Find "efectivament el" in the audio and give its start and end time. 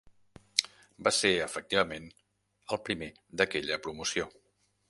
1.47-2.83